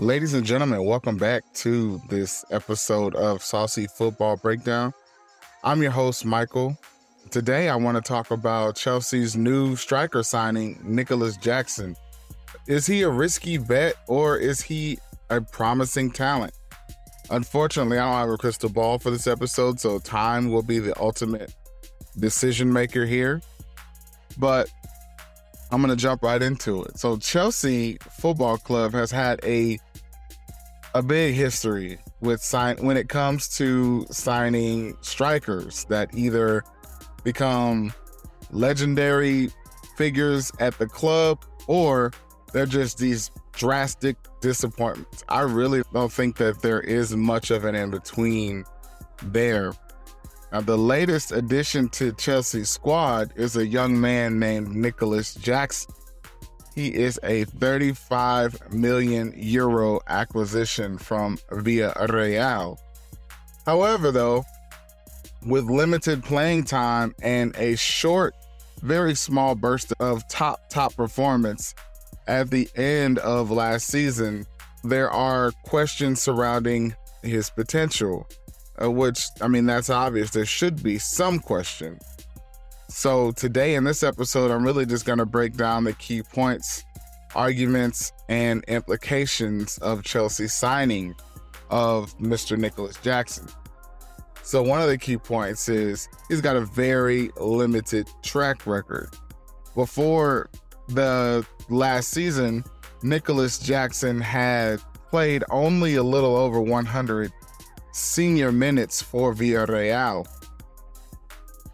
[0.00, 4.94] Ladies and gentlemen, welcome back to this episode of Saucy Football Breakdown.
[5.62, 6.78] I'm your host, Michael.
[7.30, 11.96] Today, I want to talk about Chelsea's new striker signing, Nicolas Jackson.
[12.66, 16.54] Is he a risky bet or is he a promising talent?
[17.28, 20.98] Unfortunately, I don't have a crystal ball for this episode, so time will be the
[20.98, 21.54] ultimate
[22.18, 23.42] decision maker here.
[24.38, 24.70] But
[25.70, 26.98] I'm going to jump right into it.
[26.98, 29.78] So, Chelsea Football Club has had a
[30.94, 36.64] a big history with sign when it comes to signing strikers that either
[37.24, 37.92] become
[38.50, 39.50] legendary
[39.96, 42.12] figures at the club or
[42.52, 45.24] they're just these drastic disappointments.
[45.28, 48.64] I really don't think that there is much of an in between
[49.22, 49.72] there.
[50.52, 55.94] Now, the latest addition to Chelsea's squad is a young man named Nicolas Jackson.
[56.80, 62.78] He is a 35 million euro acquisition from Villarreal.
[63.66, 64.46] However, though,
[65.44, 68.34] with limited playing time and a short,
[68.80, 71.74] very small burst of top, top performance
[72.26, 74.46] at the end of last season,
[74.82, 78.26] there are questions surrounding his potential,
[78.82, 80.30] uh, which, I mean, that's obvious.
[80.30, 81.98] There should be some question.
[82.90, 86.84] So, today in this episode, I'm really just going to break down the key points,
[87.36, 91.14] arguments, and implications of Chelsea signing
[91.70, 92.58] of Mr.
[92.58, 93.46] Nicolas Jackson.
[94.42, 99.10] So, one of the key points is he's got a very limited track record.
[99.76, 100.50] Before
[100.88, 102.64] the last season,
[103.04, 107.32] Nicolas Jackson had played only a little over 100
[107.92, 110.26] senior minutes for Villarreal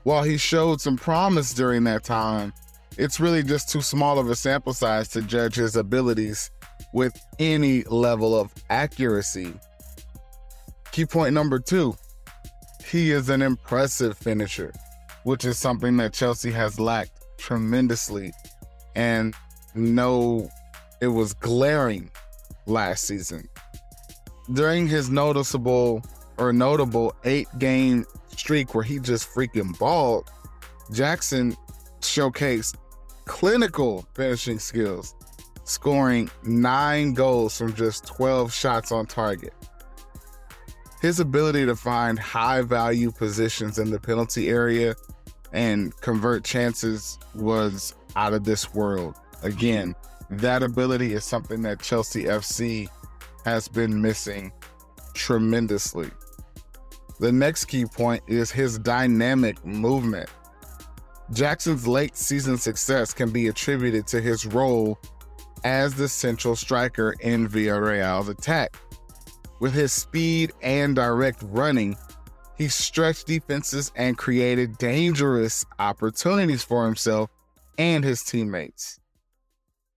[0.06, 2.52] while he showed some promise during that time,
[2.96, 6.48] it's really just too small of a sample size to judge his abilities
[6.92, 9.52] with any level of accuracy.
[10.92, 11.96] Key point number two
[12.86, 14.72] he is an impressive finisher,
[15.24, 18.32] which is something that Chelsea has lacked tremendously.
[18.94, 19.34] And
[19.74, 20.48] no,
[21.00, 22.12] it was glaring
[22.66, 23.48] last season.
[24.52, 26.04] During his noticeable
[26.38, 30.30] or notable eight game streak where he just freaking balled,
[30.92, 31.56] Jackson
[32.00, 32.76] showcased
[33.24, 35.14] clinical finishing skills,
[35.64, 39.52] scoring nine goals from just 12 shots on target.
[41.00, 44.94] His ability to find high value positions in the penalty area
[45.52, 49.14] and convert chances was out of this world.
[49.42, 49.94] Again,
[50.30, 52.88] that ability is something that Chelsea FC
[53.44, 54.52] has been missing
[55.14, 56.10] tremendously.
[57.18, 60.28] The next key point is his dynamic movement.
[61.32, 64.98] Jackson's late season success can be attributed to his role
[65.64, 68.76] as the central striker in Villarreal's attack.
[69.58, 71.96] With his speed and direct running,
[72.56, 77.30] he stretched defenses and created dangerous opportunities for himself
[77.78, 79.00] and his teammates.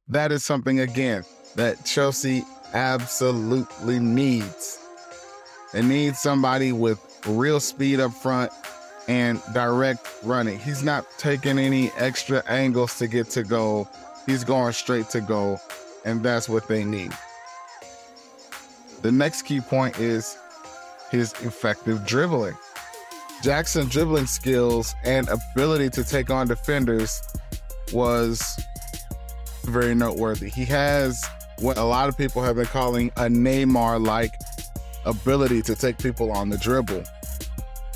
[0.08, 1.24] That is something, again,
[1.56, 2.44] that Chelsea
[2.74, 4.80] absolutely needs.
[5.74, 8.52] It needs somebody with real speed up front,
[9.08, 10.60] and direct running.
[10.60, 13.90] He's not taking any extra angles to get to goal.
[14.26, 15.60] He's going straight to goal,
[16.06, 17.12] and that's what they need.
[19.02, 20.38] The next key point is
[21.10, 22.56] his effective dribbling.
[23.42, 27.22] Jackson's dribbling skills and ability to take on defenders
[27.94, 28.60] was
[29.64, 30.50] very noteworthy.
[30.50, 31.24] He has
[31.60, 34.34] what a lot of people have been calling a Neymar like
[35.06, 37.04] ability to take people on the dribble.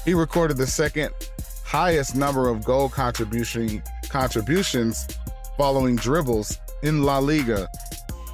[0.06, 1.14] He recorded the second
[1.64, 5.08] highest number of goal contribution contributions
[5.58, 7.68] following dribbles in La Liga.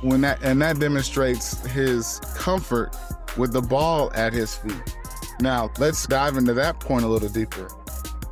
[0.02, 2.96] When that and that demonstrates his comfort
[3.38, 4.96] with the ball at his feet.
[5.40, 7.70] Now, let's dive into that point a little deeper.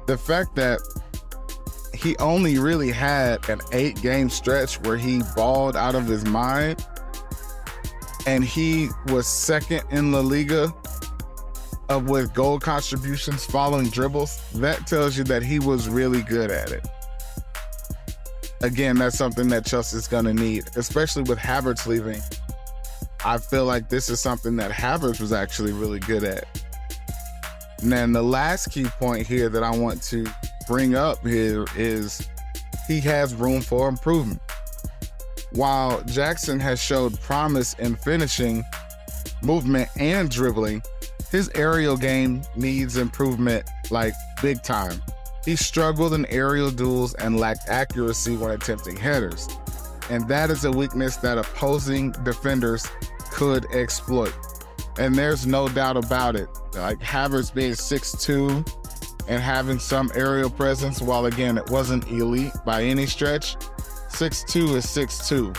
[0.08, 0.80] The fact that
[1.94, 6.86] he only really had an eight game stretch where he balled out of his mind
[8.28, 10.72] and he was second in La Liga
[11.88, 16.70] of with goal contributions following dribbles, that tells you that he was really good at
[16.72, 16.86] it.
[18.62, 22.20] Again, that's something that Chelsea's going to need, especially with Havertz leaving.
[23.24, 26.46] I feel like this is something that Havertz was actually really good at.
[27.82, 30.26] And then the last key point here that I want to
[30.68, 32.28] bring up here is
[32.88, 34.42] he has room for improvement.
[35.52, 38.64] While Jackson has showed promise in finishing,
[39.42, 40.82] movement, and dribbling,
[41.32, 45.02] his aerial game needs improvement like big time.
[45.46, 49.48] He struggled in aerial duels and lacked accuracy when attempting headers.
[50.10, 52.86] And that is a weakness that opposing defenders
[53.32, 54.34] could exploit.
[55.00, 56.50] And there's no doubt about it.
[56.74, 62.84] Like Havertz being 6'2 and having some aerial presence, while again, it wasn't elite by
[62.84, 63.56] any stretch,
[64.10, 65.54] 6'2 is six two,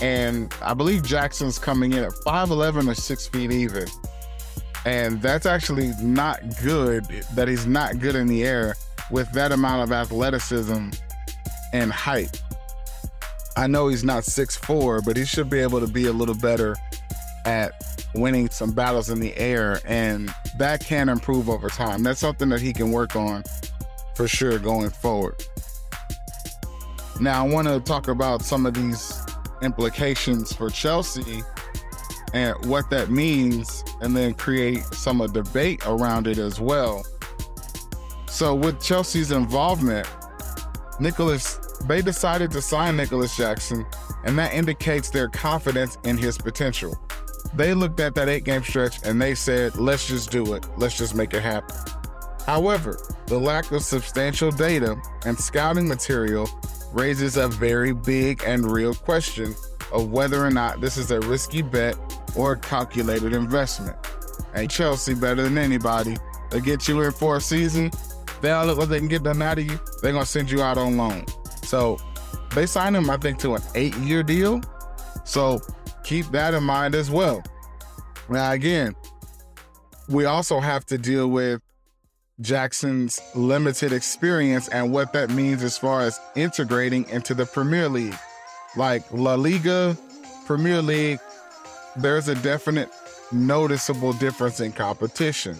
[0.00, 3.86] And I believe Jackson's coming in at 5'11 or 6 feet even.
[4.84, 7.04] And that's actually not good
[7.34, 8.74] that he's not good in the air
[9.10, 10.88] with that amount of athleticism
[11.72, 12.42] and height.
[13.56, 16.34] I know he's not six four, but he should be able to be a little
[16.34, 16.76] better
[17.44, 17.72] at
[18.14, 19.80] winning some battles in the air.
[19.84, 22.02] And that can improve over time.
[22.02, 23.44] That's something that he can work on
[24.16, 25.44] for sure going forward.
[27.22, 29.24] Now, I want to talk about some of these
[29.62, 31.44] implications for Chelsea
[32.34, 37.06] and what that means, and then create some of debate around it as well.
[38.26, 40.08] So, with Chelsea's involvement,
[40.98, 43.86] Nicolas, they decided to sign Nicolas Jackson,
[44.24, 46.98] and that indicates their confidence in his potential.
[47.54, 50.66] They looked at that eight game stretch and they said, let's just do it.
[50.76, 51.76] Let's just make it happen.
[52.46, 56.48] However, the lack of substantial data and scouting material
[56.92, 59.54] raises a very big and real question
[59.92, 61.96] of whether or not this is a risky bet
[62.36, 63.96] or a calculated investment.
[64.54, 66.16] And Chelsea, better than anybody,
[66.50, 67.90] they get you in for a season,
[68.40, 70.62] they all look what they can get done out of you, they're to send you
[70.62, 71.24] out on loan.
[71.62, 71.98] So
[72.54, 74.60] they signed him, I think, to an eight year deal.
[75.24, 75.60] So
[76.04, 77.42] keep that in mind as well.
[78.28, 78.94] Now, again,
[80.08, 81.62] we also have to deal with
[82.42, 88.16] Jackson's limited experience and what that means as far as integrating into the Premier League.
[88.76, 89.96] Like La Liga,
[90.44, 91.20] Premier League,
[91.96, 92.90] there's a definite
[93.30, 95.56] noticeable difference in competition.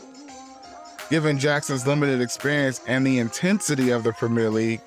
[1.08, 4.80] Given Jackson's limited experience and the intensity of the Premier League,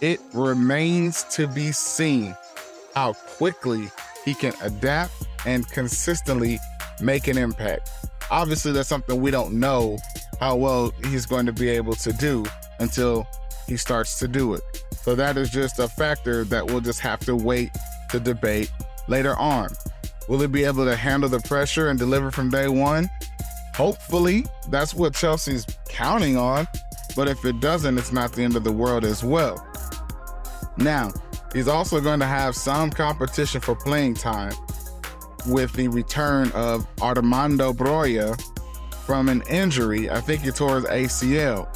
[0.00, 2.36] it remains to be seen
[2.94, 3.88] how quickly
[4.24, 5.12] he can adapt
[5.46, 6.58] and consistently
[7.00, 7.90] make an impact.
[8.30, 9.98] Obviously, that's something we don't know
[10.40, 12.44] how well he's going to be able to do
[12.80, 13.26] until
[13.66, 14.62] he starts to do it.
[15.02, 17.70] So that is just a factor that we'll just have to wait
[18.10, 18.70] to debate
[19.08, 19.68] later on.
[20.28, 23.10] Will he be able to handle the pressure and deliver from day one?
[23.74, 26.66] Hopefully, that's what Chelsea's counting on.
[27.16, 29.64] But if it doesn't, it's not the end of the world as well.
[30.76, 31.12] Now,
[31.52, 34.52] he's also going to have some competition for playing time
[35.46, 38.40] with the return of Armando Broja
[39.04, 40.10] from an injury.
[40.10, 41.68] I think he tore his ACL.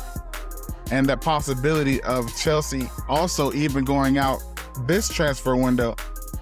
[0.90, 4.42] And that possibility of Chelsea also even going out
[4.86, 5.96] this transfer window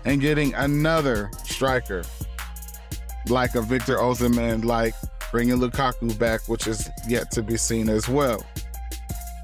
[0.05, 2.05] and getting another striker
[3.29, 4.95] like a Victor Osimhen, like
[5.33, 8.45] bringing Lukaku back, which is yet to be seen as well.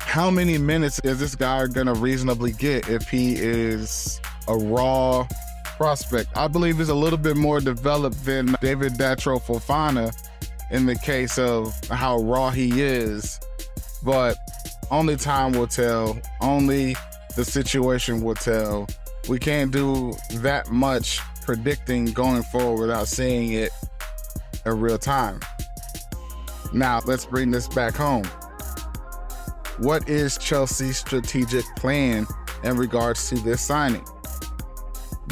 [0.00, 5.26] How many minutes is this guy going to reasonably get if he is a raw
[5.76, 6.36] prospect?
[6.36, 10.14] I believe he's a little bit more developed than David Datro Fofana
[10.72, 13.38] in the case of how raw he is,
[14.02, 14.36] but
[14.90, 16.18] only time will tell.
[16.40, 16.96] Only
[17.36, 18.88] the situation will tell.
[19.28, 23.70] We can't do that much predicting going forward without seeing it
[24.64, 25.40] in real time.
[26.72, 28.24] Now, let's bring this back home.
[29.78, 32.26] What is Chelsea's strategic plan
[32.64, 34.04] in regards to this signing?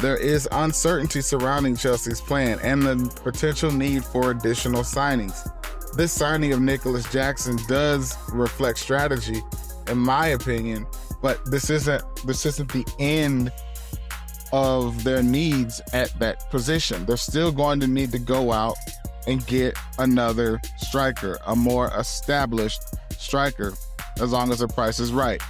[0.01, 5.47] There is uncertainty surrounding Chelsea's plan and the potential need for additional signings.
[5.95, 9.43] This signing of Nicolas Jackson does reflect strategy,
[9.87, 10.87] in my opinion,
[11.21, 13.51] but this isn't this isn't the end
[14.51, 17.05] of their needs at that position.
[17.05, 18.77] They're still going to need to go out
[19.27, 22.81] and get another striker, a more established
[23.11, 23.73] striker,
[24.19, 25.41] as long as the price is right.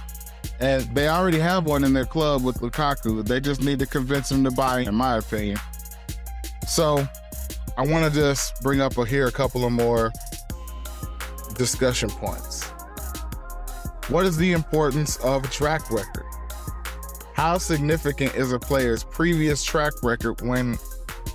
[0.60, 3.24] And they already have one in their club with Lukaku.
[3.26, 5.58] They just need to convince him to buy, in my opinion.
[6.68, 7.06] So
[7.76, 10.12] I want to just bring up here a couple of more
[11.56, 12.64] discussion points.
[14.08, 16.26] What is the importance of a track record?
[17.34, 20.78] How significant is a player's previous track record when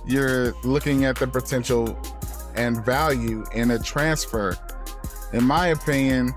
[0.06, 1.98] you're looking at the potential
[2.54, 4.56] and value in a transfer?
[5.32, 6.32] In my opinion,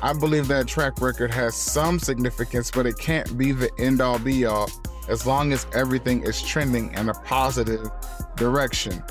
[0.00, 4.18] I believe that track record has some significance, but it can't be the end all
[4.18, 4.70] be all
[5.08, 7.90] as long as everything is trending in a positive
[8.36, 9.02] direction.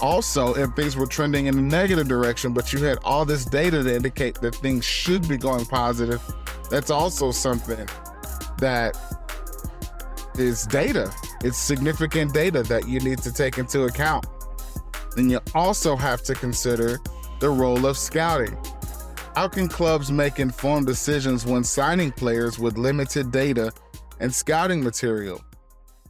[0.00, 3.82] Also, if things were trending in a negative direction, but you had all this data
[3.82, 6.22] to indicate that things should be going positive,
[6.70, 7.86] that's also something
[8.58, 8.96] that
[10.38, 11.12] is data.
[11.42, 14.26] It's significant data that you need to take into account.
[15.16, 16.98] Then you also have to consider
[17.40, 18.56] the role of scouting.
[19.40, 23.72] How can clubs make informed decisions when signing players with limited data
[24.18, 25.42] and scouting material?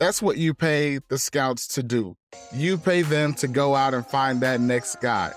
[0.00, 2.16] That's what you pay the scouts to do.
[2.52, 5.30] You pay them to go out and find that next guy.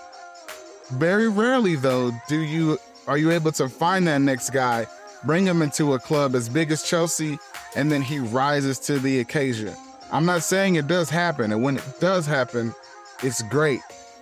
[0.93, 4.87] Very rarely, though, do you are you able to find that next guy,
[5.23, 7.37] bring him into a club as big as Chelsea,
[7.75, 9.71] and then he rises to the occasion.
[10.11, 12.73] I'm not saying it does happen, and when it does happen,
[13.21, 13.81] it's great,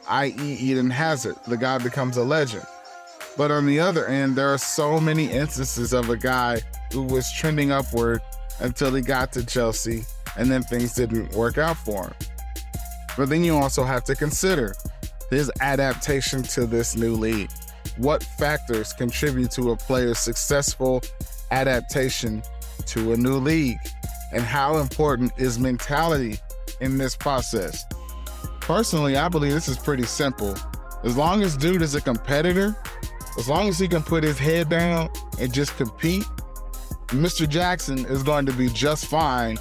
[0.10, 1.38] i.e., Eden Hazard.
[1.48, 2.66] The guy becomes a legend.
[3.42, 6.62] But on the other end, there are so many instances of a guy
[6.94, 8.22] who was trending upward
[8.60, 10.04] until he got to Chelsea,
[10.38, 12.14] and then things didn't work out for him.
[13.18, 14.76] But then you also have to consider
[15.32, 17.50] his adaptation to this new league.
[17.98, 21.02] What factors contribute to a player's successful
[21.50, 22.44] adaptation
[22.86, 23.80] to a new league?
[24.34, 26.38] And how important is mentality
[26.80, 27.86] in this process?
[28.60, 30.56] Personally, I believe this is pretty simple.
[31.04, 32.76] As long as dude is a competitor,
[33.38, 35.10] as long as he can put his head down
[35.40, 36.26] and just compete,
[37.08, 37.48] Mr.
[37.48, 39.58] Jackson is going to be just fine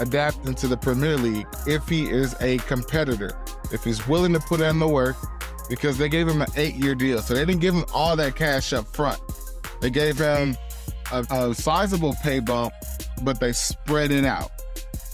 [0.00, 3.38] adapting to the Premier League if he is a competitor,
[3.72, 5.16] if he's willing to put in the work,
[5.68, 7.20] because they gave him an eight year deal.
[7.20, 9.20] So they didn't give him all that cash up front.
[9.80, 10.56] They gave him
[11.12, 12.72] a, a sizable pay bump,
[13.22, 14.50] but they spread it out.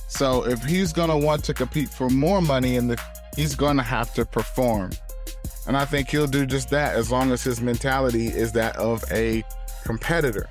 [0.09, 3.01] So if he's going to want to compete for more money in the
[3.37, 4.91] he's going to have to perform.
[5.67, 9.05] And I think he'll do just that as long as his mentality is that of
[9.11, 9.45] a
[9.85, 10.49] competitor.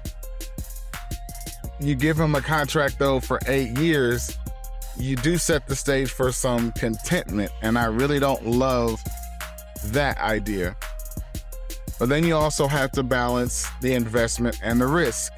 [1.80, 4.38] You give him a contract though for 8 years,
[4.98, 9.02] you do set the stage for some contentment and I really don't love
[9.86, 10.76] that idea.
[12.00, 15.34] But then you also have to balance the investment and the risk.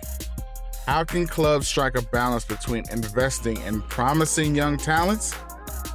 [0.85, 5.33] How can clubs strike a balance between investing in promising young talents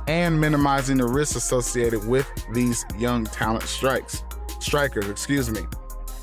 [0.09, 4.25] and minimizing the risks associated with these young talent strikes?
[4.59, 5.61] Strikers, excuse me.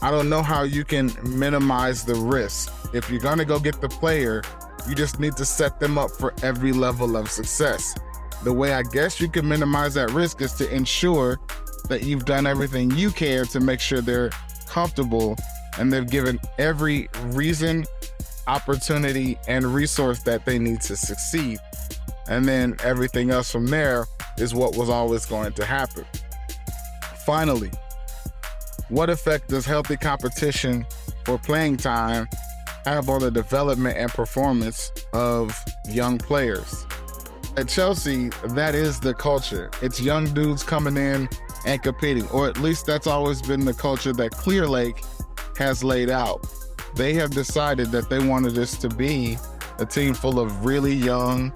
[0.01, 2.73] I don't know how you can minimize the risk.
[2.93, 4.41] If you're going to go get the player,
[4.89, 7.95] you just need to set them up for every level of success.
[8.43, 11.39] The way I guess you can minimize that risk is to ensure
[11.87, 14.31] that you've done everything you can to make sure they're
[14.67, 15.37] comfortable
[15.77, 17.85] and they've given every reason,
[18.47, 21.59] opportunity, and resource that they need to succeed.
[22.27, 24.05] And then everything else from there
[24.37, 26.05] is what was always going to happen.
[27.25, 27.71] Finally,
[28.89, 30.85] what effect does healthy competition
[31.23, 32.27] for playing time
[32.85, 35.57] have on the development and performance of
[35.89, 36.85] young players?
[37.57, 39.71] At Chelsea, that is the culture.
[39.81, 41.29] It's young dudes coming in
[41.65, 45.03] and competing, or at least that's always been the culture that Clearlake
[45.57, 46.45] has laid out.
[46.95, 49.37] They have decided that they wanted this to be
[49.79, 51.51] a team full of really young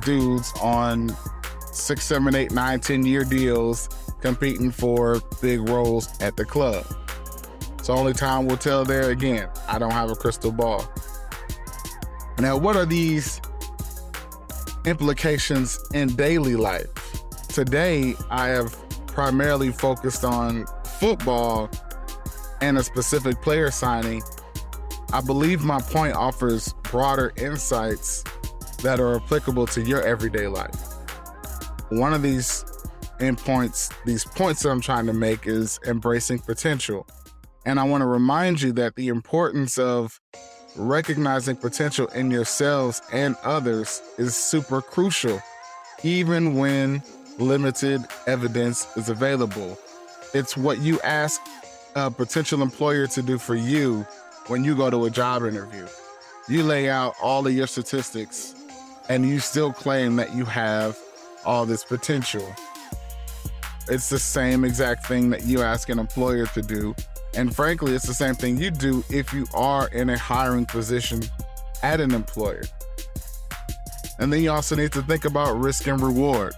[0.00, 1.14] dudes on
[1.72, 3.88] six, seven, eight, nine, ten year deals
[4.20, 6.86] competing for big roles at the club.
[7.82, 9.48] So only time will tell there again.
[9.68, 10.88] I don't have a crystal ball.
[12.38, 13.40] Now, what are these
[14.86, 16.88] implications in daily life?
[17.48, 18.74] Today, I have
[19.06, 20.66] primarily focused on
[20.98, 21.70] football
[22.60, 24.22] and a specific player signing,
[25.12, 28.24] I believe my point offers broader insights
[28.82, 30.74] that are applicable to your everyday life.
[31.90, 32.64] One of these
[33.20, 37.06] endpoints, these points that I'm trying to make is embracing potential.
[37.66, 40.20] And I want to remind you that the importance of
[40.76, 45.40] recognizing potential in yourselves and others is super crucial,
[46.02, 47.02] even when
[47.38, 49.78] limited evidence is available.
[50.34, 51.40] It's what you ask
[51.94, 54.06] a potential employer to do for you
[54.48, 55.86] when you go to a job interview.
[56.48, 58.54] You lay out all of your statistics
[59.08, 60.98] and you still claim that you have
[61.44, 62.46] all this potential.
[63.88, 66.94] It's the same exact thing that you ask an employer to do.
[67.34, 71.22] And frankly, it's the same thing you do if you are in a hiring position
[71.82, 72.62] at an employer.
[74.18, 76.54] And then you also need to think about risk and reward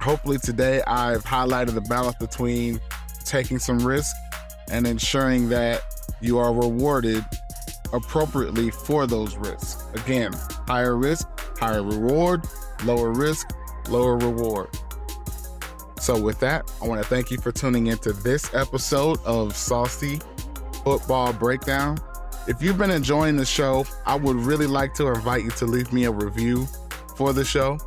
[0.00, 2.80] hopefully today I've highlighted the balance between
[3.24, 4.14] taking some risk
[4.70, 5.82] and ensuring that
[6.20, 7.24] you are rewarded
[7.92, 9.84] appropriately for those risks.
[9.94, 10.32] Again,
[10.66, 11.28] higher risk,
[11.58, 12.46] higher reward,
[12.84, 13.50] lower risk,
[13.88, 14.68] lower reward.
[16.00, 20.20] So, with that, I want to thank you for tuning into this episode of Saucy
[20.84, 21.98] Football Breakdown.
[22.46, 25.92] If you've been enjoying the show, I would really like to invite you to leave
[25.92, 26.66] me a review
[27.16, 27.78] for the show.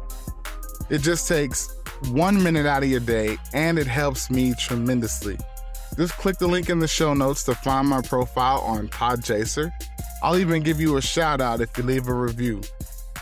[0.89, 1.74] It just takes
[2.10, 5.38] one minute out of your day, and it helps me tremendously.
[5.98, 9.72] Just click the link in the show notes to find my profile on Podchaser.
[10.22, 12.62] I'll even give you a shout out if you leave a review.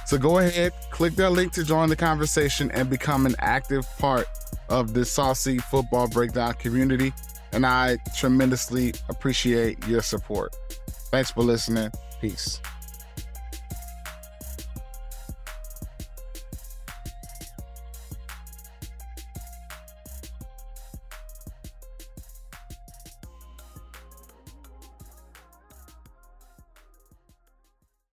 [0.06, 4.28] So go ahead, click that link to join the conversation and become an active part
[4.68, 7.14] of this saucy football breakdown community.
[7.52, 10.56] And I tremendously appreciate your support.
[11.12, 11.92] Thanks for listening.
[12.22, 12.60] Peace.